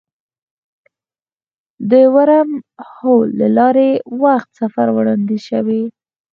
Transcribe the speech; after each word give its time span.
د 1.91 1.93
ورم 2.13 2.49
هول 2.91 3.27
له 3.41 3.47
لارې 3.57 3.89
وخت 4.23 4.49
سفر 4.59 4.87
وړاندیز 4.95 5.41
شوی. 5.51 5.83